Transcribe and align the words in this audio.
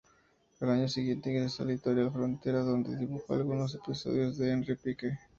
Al 0.61 0.71
año 0.71 0.87
siguiente 0.87 1.29
ingresó 1.29 1.61
a 1.61 1.67
Editorial 1.67 2.11
Frontera, 2.11 2.61
donde 2.63 2.97
dibujó 2.97 3.35
algunos 3.35 3.75
episodios 3.75 4.35
de 4.39 4.49
Ernie 4.49 4.75
Pike. 4.75 5.11